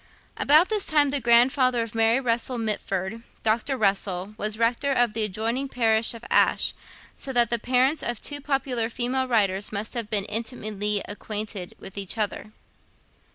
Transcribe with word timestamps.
About 0.35 0.69
this 0.69 0.83
time, 0.83 1.11
the 1.11 1.19
grandfather 1.19 1.83
of 1.83 1.93
Mary 1.93 2.19
Russell 2.19 2.57
Mitford, 2.57 3.21
Dr. 3.43 3.77
Russell, 3.77 4.33
was 4.35 4.57
Rector 4.57 4.91
of 4.91 5.13
the 5.13 5.21
adjoining 5.23 5.69
parish 5.69 6.15
of 6.15 6.25
Ashe; 6.31 6.73
so 7.17 7.31
that 7.33 7.51
the 7.51 7.59
parents 7.59 8.01
of 8.01 8.19
two 8.19 8.41
popular 8.41 8.89
female 8.89 9.27
writers 9.27 9.71
must 9.71 9.93
have 9.93 10.09
been 10.09 10.25
intimately 10.25 11.03
acquainted 11.07 11.75
with 11.77 11.99
each 11.99 12.17
other. 12.17 12.51